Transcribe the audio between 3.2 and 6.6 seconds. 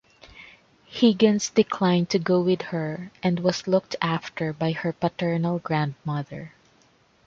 and was looked after by her paternal grandmother.